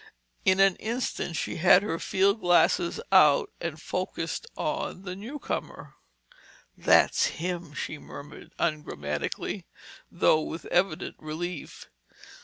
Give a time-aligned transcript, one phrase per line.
[0.45, 5.93] In an instant she had her field glasses out and focussed on the newcomer.
[6.75, 9.67] "That's him!" she murmured ungrammatically,
[10.11, 11.87] though with evident relief.